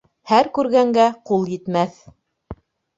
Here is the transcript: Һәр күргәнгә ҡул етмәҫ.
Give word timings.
Һәр 0.29 0.49
күргәнгә 0.57 1.05
ҡул 1.29 1.47
етмәҫ. 1.53 2.05